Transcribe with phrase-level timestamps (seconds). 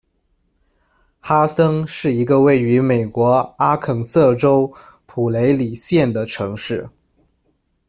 [1.19, 4.73] 哈森是一个位于美国阿肯色州
[5.05, 6.89] 普雷里县的城市。